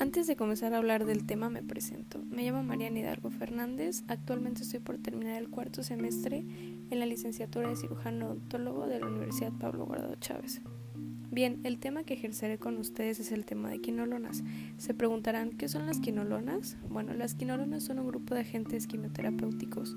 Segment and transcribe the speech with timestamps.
[0.00, 2.22] Antes de comenzar a hablar del tema me presento.
[2.30, 4.02] Me llamo Mariana Hidalgo Fernández.
[4.08, 6.38] Actualmente estoy por terminar el cuarto semestre
[6.90, 10.62] en la licenciatura de cirujano odontólogo de la Universidad Pablo Guardado Chávez.
[11.30, 14.42] Bien, el tema que ejerceré con ustedes es el tema de quinolonas.
[14.78, 16.78] Se preguntarán, ¿qué son las quinolonas?
[16.88, 19.96] Bueno, las quinolonas son un grupo de agentes quimioterapéuticos.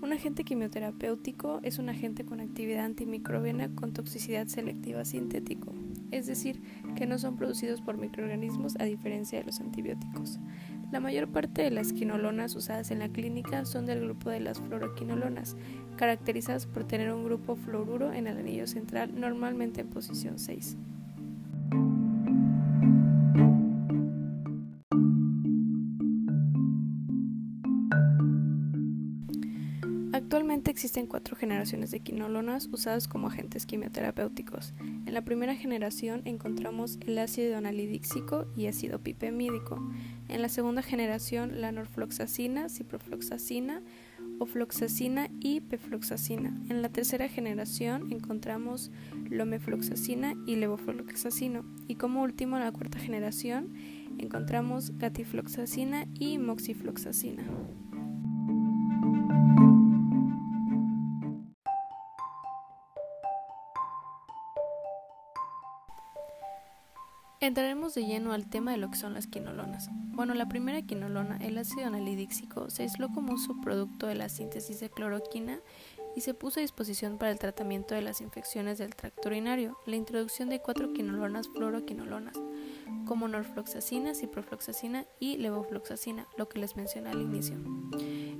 [0.00, 5.74] Un agente quimioterapéutico es un agente con actividad antimicrobiana con toxicidad selectiva sintético,
[6.12, 6.62] es decir,
[6.94, 10.38] que no son producidos por microorganismos a diferencia de los antibióticos.
[10.92, 14.60] La mayor parte de las quinolonas usadas en la clínica son del grupo de las
[14.60, 15.56] fluoroquinolonas,
[15.96, 20.76] caracterizadas por tener un grupo fluoruro en el anillo central, normalmente en posición 6.
[30.78, 34.74] Existen cuatro generaciones de quinolonas usadas como agentes quimioterapéuticos.
[35.06, 39.82] En la primera generación encontramos el ácido analídico y ácido pipemídico.
[40.28, 43.82] En la segunda generación la norfloxacina, ciprofloxacina,
[44.38, 46.56] ofloxacina y pefloxacina.
[46.68, 48.92] En la tercera generación encontramos
[49.28, 51.64] lomefloxacina y levofloxacino.
[51.88, 53.74] Y como último, en la cuarta generación
[54.16, 57.42] encontramos gatifloxacina y moxifloxacina.
[67.48, 69.88] Entraremos de lleno al tema de lo que son las quinolonas.
[69.90, 74.80] Bueno, la primera quinolona, el ácido analídico, se aisló como un subproducto de la síntesis
[74.80, 75.58] de cloroquina
[76.14, 79.78] y se puso a disposición para el tratamiento de las infecciones del tracto urinario.
[79.86, 82.34] La introducción de cuatro quinolonas fluoroquinolonas,
[83.06, 87.56] como norfloxacina, ciprofloxacina y levofloxacina, lo que les mencioné al inicio.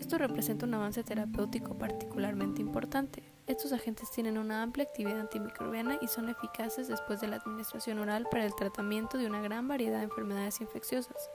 [0.00, 6.08] Esto representa un avance terapéutico particularmente importante, estos agentes tienen una amplia actividad antimicrobiana y
[6.08, 10.04] son eficaces después de la administración oral para el tratamiento de una gran variedad de
[10.04, 11.30] enfermedades infecciosas.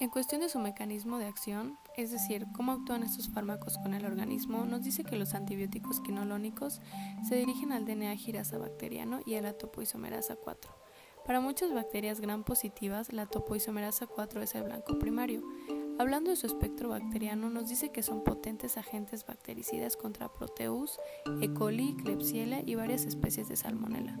[0.00, 4.04] En cuestión de su mecanismo de acción, es decir, cómo actúan estos fármacos con el
[4.04, 6.80] organismo, nos dice que los antibióticos quinolónicos
[7.26, 10.83] se dirigen al DNA girasa bacteriano y a la topoisomerasa 4
[11.26, 15.42] para muchas bacterias gram positivas, la topoisomerasa 4 es el blanco primario.
[15.98, 20.98] Hablando de su espectro bacteriano, nos dice que son potentes agentes bactericidas contra Proteus,
[21.40, 21.52] E.
[21.54, 24.18] coli, Klebsiella y varias especies de Salmonella.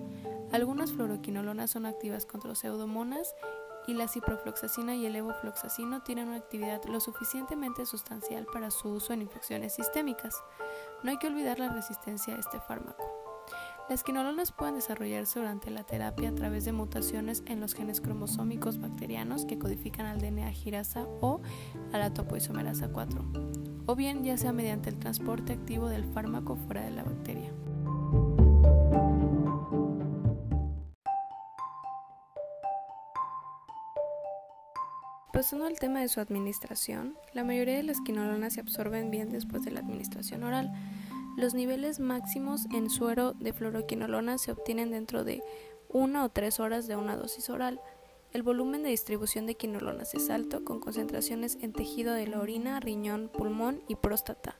[0.52, 3.34] Algunas fluoroquinolonas son activas contra pseudomonas
[3.86, 9.12] y la ciprofloxacina y el levofloxacino tienen una actividad lo suficientemente sustancial para su uso
[9.12, 10.42] en infecciones sistémicas.
[11.02, 13.23] No hay que olvidar la resistencia a este fármaco.
[13.86, 18.80] Las quinolonas pueden desarrollarse durante la terapia a través de mutaciones en los genes cromosómicos
[18.80, 21.42] bacterianos que codifican al DNA girasa o
[21.92, 23.24] a la topoisomerasa 4,
[23.84, 27.52] o bien ya sea mediante el transporte activo del fármaco fuera de la bacteria.
[35.30, 39.62] Pasando al tema de su administración, la mayoría de las quinolonas se absorben bien después
[39.62, 40.72] de la administración oral,
[41.36, 45.42] los niveles máximos en suero de fluoroquinolona se obtienen dentro de
[45.88, 47.80] una o tres horas de una dosis oral.
[48.32, 52.80] El volumen de distribución de quinolonas es alto, con concentraciones en tejido de la orina,
[52.80, 54.58] riñón, pulmón y próstata,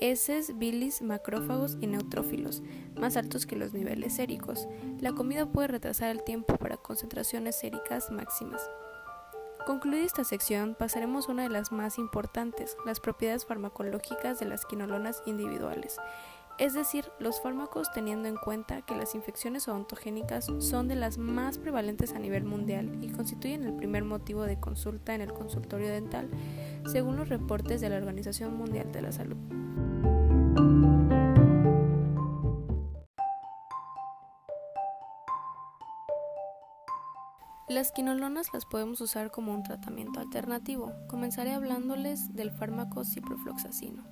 [0.00, 2.62] heces, bilis, macrófagos y neutrófilos,
[2.96, 4.68] más altos que los niveles séricos.
[5.00, 8.60] La comida puede retrasar el tiempo para concentraciones séricas máximas.
[9.66, 14.64] Concluida esta sección, pasaremos a una de las más importantes, las propiedades farmacológicas de las
[14.64, 15.98] quinolonas individuales,
[16.58, 21.56] es decir, los fármacos teniendo en cuenta que las infecciones odontogénicas son de las más
[21.56, 26.28] prevalentes a nivel mundial y constituyen el primer motivo de consulta en el consultorio dental,
[26.86, 29.36] según los reportes de la Organización Mundial de la Salud.
[37.68, 40.94] Las quinolonas las podemos usar como un tratamiento alternativo.
[41.06, 44.04] Comenzaré hablándoles del fármaco ciprofloxacino.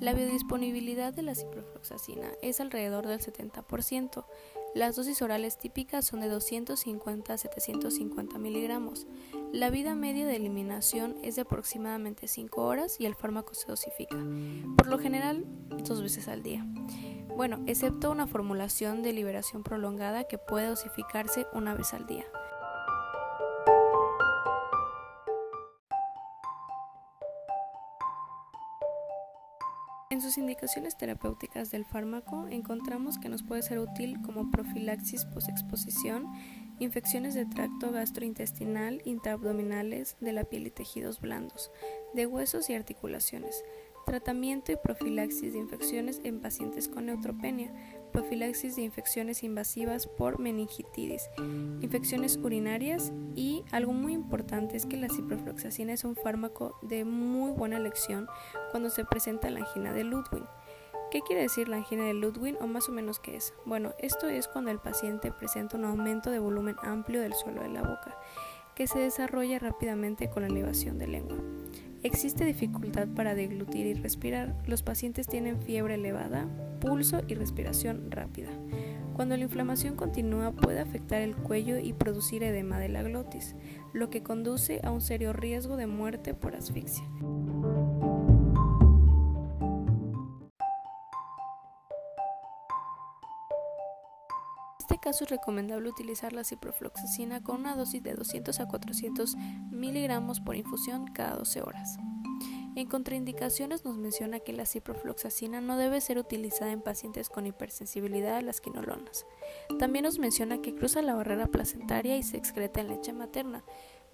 [0.00, 4.26] La biodisponibilidad de la ciprofloxacina es alrededor del 70%.
[4.74, 9.06] Las dosis orales típicas son de 250 a 750 miligramos.
[9.52, 14.16] La vida media de eliminación es de aproximadamente 5 horas y el fármaco se dosifica,
[14.76, 15.44] por lo general
[15.84, 16.66] dos veces al día.
[17.36, 22.24] Bueno, excepto una formulación de liberación prolongada que puede dosificarse una vez al día.
[30.24, 36.26] Sus indicaciones terapéuticas del fármaco encontramos que nos puede ser útil como profilaxis posexposición,
[36.78, 41.70] infecciones de tracto gastrointestinal, intraabdominales, de la piel y tejidos blandos,
[42.14, 43.62] de huesos y articulaciones,
[44.06, 47.70] tratamiento y profilaxis de infecciones en pacientes con neutropenia,
[48.14, 51.28] profilaxis de infecciones invasivas por meningitidis,
[51.80, 57.50] infecciones urinarias y algo muy importante es que la ciprofloxacina es un fármaco de muy
[57.50, 58.28] buena elección
[58.70, 60.44] cuando se presenta la angina de Ludwig.
[61.10, 63.52] ¿Qué quiere decir la angina de Ludwig o más o menos qué es?
[63.64, 67.70] Bueno, esto es cuando el paciente presenta un aumento de volumen amplio del suelo de
[67.70, 68.16] la boca,
[68.76, 71.38] que se desarrolla rápidamente con la elevación de lengua.
[72.04, 74.54] Existe dificultad para deglutir y respirar.
[74.66, 76.46] Los pacientes tienen fiebre elevada,
[76.78, 78.50] pulso y respiración rápida.
[79.14, 83.56] Cuando la inflamación continúa puede afectar el cuello y producir edema de la glotis,
[83.94, 87.04] lo que conduce a un serio riesgo de muerte por asfixia.
[95.04, 99.36] Caso es recomendable utilizar la ciprofloxacina con una dosis de 200 a 400
[99.70, 101.98] miligramos por infusión cada 12 horas.
[102.74, 108.38] En contraindicaciones nos menciona que la ciprofloxacina no debe ser utilizada en pacientes con hipersensibilidad
[108.38, 109.26] a las quinolonas.
[109.78, 113.62] También nos menciona que cruza la barrera placentaria y se excreta en leche materna,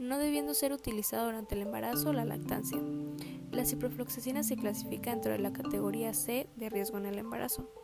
[0.00, 2.80] no debiendo ser utilizada durante el embarazo o la lactancia.
[3.52, 7.79] La ciprofloxacina se clasifica dentro de la categoría C de riesgo en el embarazo.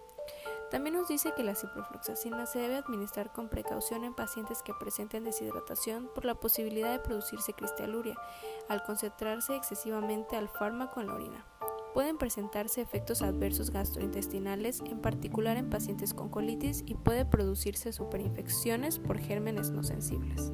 [0.70, 5.22] También nos dice que la ciprofloxacina se debe administrar con precaución en pacientes que presenten
[5.22, 8.16] deshidratación por la posibilidad de producirse cristaluria
[8.68, 11.46] al concentrarse excesivamente al fármaco en la orina.
[11.94, 18.98] Pueden presentarse efectos adversos gastrointestinales, en particular en pacientes con colitis, y puede producirse superinfecciones
[18.98, 20.52] por gérmenes no sensibles.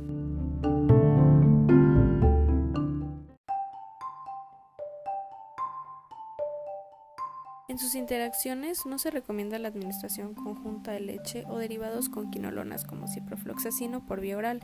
[7.72, 12.84] En sus interacciones no se recomienda la administración conjunta de leche o derivados con quinolonas
[12.84, 14.60] como ciprofloxacino por vía oral,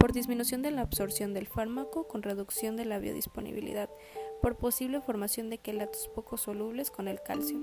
[0.00, 3.90] por disminución de la absorción del fármaco con reducción de la biodisponibilidad,
[4.40, 7.60] por posible formación de quelatos poco solubles con el calcio.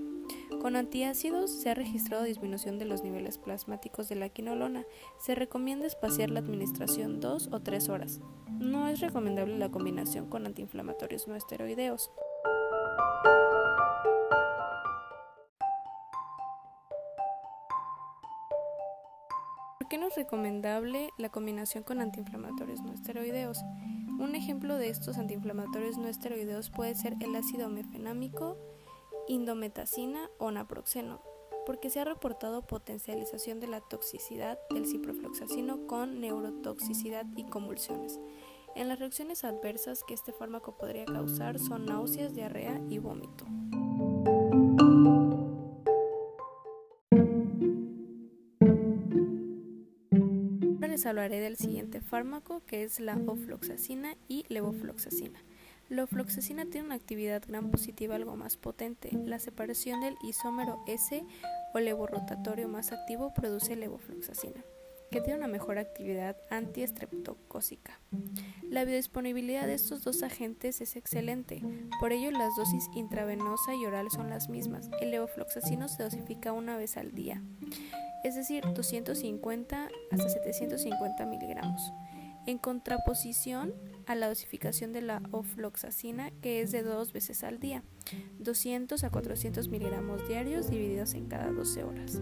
[0.62, 4.86] Con antiácidos se ha registrado disminución de los niveles plasmáticos de la quinolona.
[5.20, 8.20] Se recomienda espaciar la administración dos o tres horas.
[8.60, 12.12] No es recomendable la combinación con antiinflamatorios no esteroideos.
[20.06, 23.64] ¿Por qué no es recomendable la combinación con antiinflamatorios no esteroideos?
[24.20, 28.56] Un ejemplo de estos antiinflamatorios no esteroideos puede ser el ácido mefenámico,
[29.28, 31.24] indometacina o naproxeno,
[31.66, 38.20] porque se ha reportado potencialización de la toxicidad del ciprofloxacino con neurotoxicidad y convulsiones.
[38.76, 43.46] En las reacciones adversas que este fármaco podría causar son náuseas, diarrea y vómito.
[51.04, 55.44] Hablaré del siguiente fármaco que es la ofloxacina y levofloxacina.
[55.90, 59.10] La ofloxacina tiene una actividad gran positiva algo más potente.
[59.26, 61.24] La separación del isómero S
[61.74, 64.64] o levorotatorio más activo produce levofloxacina,
[65.16, 68.02] que tiene una mejor actividad antiestreptocócica.
[68.70, 71.62] La biodisponibilidad de estos dos agentes es excelente,
[72.02, 74.90] por ello las dosis intravenosa y oral son las mismas.
[75.00, 77.42] El levofloxacino se dosifica una vez al día
[78.26, 81.94] es decir, 250 hasta 750 miligramos,
[82.48, 83.74] en contraposición
[84.08, 87.84] a la dosificación de la ofloxacina, que es de dos veces al día,
[88.40, 92.20] 200 a 400 miligramos diarios divididos en cada 12 horas.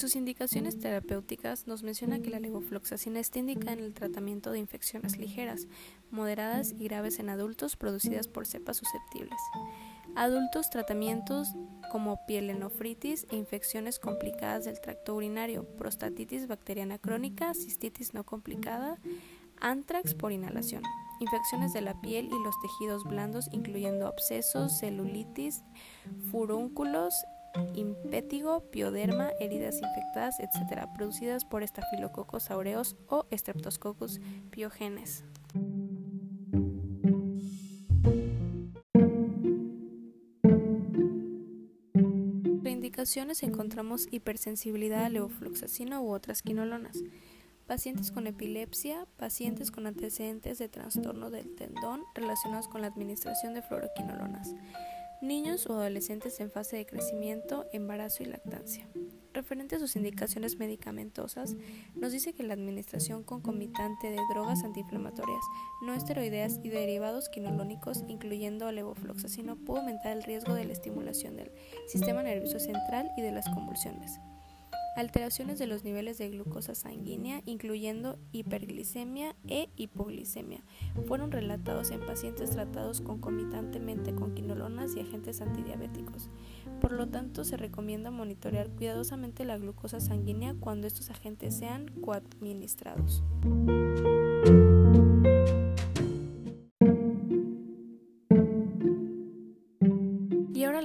[0.00, 5.18] Sus indicaciones terapéuticas nos menciona que la levofloxacina está indicada en el tratamiento de infecciones
[5.18, 5.68] ligeras,
[6.10, 9.38] moderadas y graves en adultos producidas por cepas susceptibles.
[10.16, 11.48] Adultos tratamientos
[11.92, 18.98] como pielonefritis e infecciones complicadas del tracto urinario, prostatitis bacteriana crónica, cistitis no complicada,
[19.60, 20.82] antrax por inhalación,
[21.20, 25.62] infecciones de la piel y los tejidos blandos incluyendo abscesos, celulitis,
[26.30, 27.12] furúnculos
[27.74, 35.24] impétigo, pioderma, heridas infectadas, etc., producidas por estafilococos aureus o Streptococcus pyogenes.
[42.80, 46.98] En indicaciones encontramos hipersensibilidad a levofloxacino u otras quinolonas,
[47.66, 53.62] pacientes con epilepsia, pacientes con antecedentes de trastorno del tendón relacionados con la administración de
[53.62, 54.54] fluoroquinolonas,
[55.20, 58.88] niños o adolescentes en fase de crecimiento, embarazo y lactancia.
[59.32, 61.56] Referente a sus indicaciones medicamentosas,
[61.94, 65.44] nos dice que la administración concomitante de drogas antiinflamatorias,
[65.82, 71.52] no esteroideas y derivados quinoloónicos, incluyendo levofloxacino, puede aumentar el riesgo de la estimulación del
[71.86, 74.18] sistema nervioso central y de las convulsiones.
[74.96, 80.62] Alteraciones de los niveles de glucosa sanguínea, incluyendo hiperglicemia e hipoglicemia,
[81.06, 86.28] fueron relatados en pacientes tratados concomitantemente con quinolonas y agentes antidiabéticos.
[86.80, 93.22] Por lo tanto, se recomienda monitorear cuidadosamente la glucosa sanguínea cuando estos agentes sean coadministrados.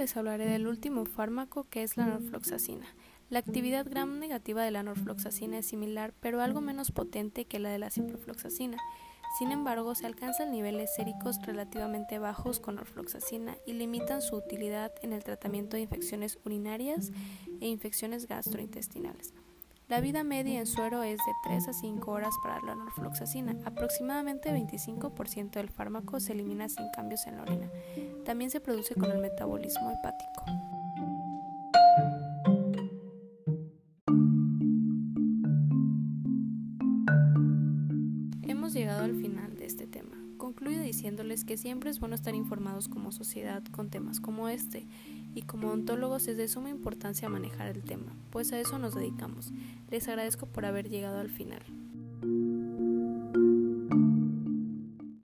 [0.06, 2.86] Les hablaré del último fármaco que es la norfloxacina.
[3.30, 7.70] La actividad gram negativa de la norfloxacina es similar, pero algo menos potente que la
[7.70, 8.78] de la ciprofloxacina.
[9.40, 15.12] Sin embargo, se alcanzan niveles séricos relativamente bajos con norfloxacina y limitan su utilidad en
[15.12, 17.12] el tratamiento de infecciones urinarias
[17.60, 19.34] e infecciones gastrointestinales.
[19.88, 23.56] La vida media en suero es de 3 a 5 horas para la norfloxacina.
[23.66, 27.70] Aproximadamente 25% del fármaco se elimina sin cambios en la orina.
[28.24, 30.75] También se produce con el metabolismo hepático.
[38.74, 40.18] Llegado al final de este tema.
[40.38, 44.86] Concluyo diciéndoles que siempre es bueno estar informados como sociedad con temas como este,
[45.36, 49.52] y como ontólogos es de suma importancia manejar el tema, pues a eso nos dedicamos.
[49.92, 51.62] Les agradezco por haber llegado al final.